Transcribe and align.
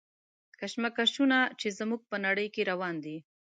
کشمکشونه 0.59 1.39
چې 1.59 1.67
زموږ 1.79 2.01
په 2.09 2.17
نړۍ 2.25 2.47
کې 2.55 2.61
روان 2.71 2.95
دي. 3.05 3.17